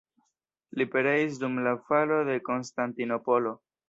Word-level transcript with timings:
Li 0.81 0.85
pereis 0.95 1.37
dum 1.43 1.59
la 1.67 1.73
falo 1.89 2.17
de 2.31 2.39
Konstantinopolo. 2.47 3.53